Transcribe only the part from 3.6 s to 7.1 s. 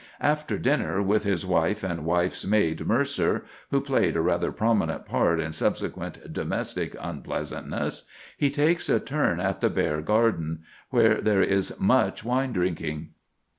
(who played a rather prominent part in subsequent domestic